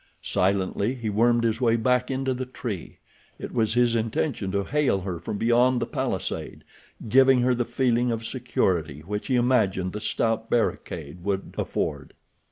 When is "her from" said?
5.01-5.37